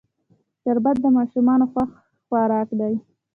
[0.61, 1.89] شربت د ماشومانو خوښ
[2.25, 2.93] خوراک دی